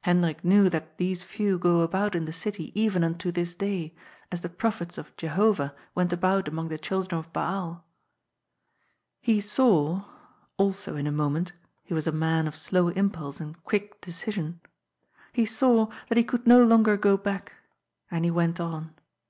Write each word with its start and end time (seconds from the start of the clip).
Hendrik 0.00 0.42
knew 0.42 0.70
that 0.70 0.96
these 0.96 1.24
few 1.24 1.58
go 1.58 1.82
about 1.82 2.14
in 2.14 2.24
the 2.24 2.32
city 2.32 2.72
even 2.74 3.04
unto 3.04 3.30
this 3.30 3.54
day, 3.54 3.94
as 4.32 4.40
the 4.40 4.48
prophets 4.48 4.96
of 4.96 5.14
Jehovah 5.18 5.74
went 5.94 6.10
about 6.10 6.48
among 6.48 6.68
the 6.68 6.78
children 6.78 7.18
of 7.18 7.30
Baal. 7.34 7.84
He 9.20 9.42
saw— 9.42 10.04
also 10.56 10.96
in 10.96 11.06
a 11.06 11.12
moment; 11.12 11.52
he 11.82 11.92
was 11.92 12.06
a 12.06 12.12
man 12.12 12.48
of 12.48 12.56
slow 12.56 12.90
inv 12.94 13.12
pulse 13.12 13.40
and 13.40 13.62
quick 13.62 14.00
decision— 14.00 14.60
he 15.34 15.44
saw 15.44 15.90
that 16.08 16.16
he 16.16 16.24
could 16.24 16.46
no 16.46 16.64
longer 16.64 16.96
go 16.96 17.18
back. 17.18 17.52
And 18.10 18.24
he 18.24 18.30
went 18.30 18.58
on. 18.58 18.94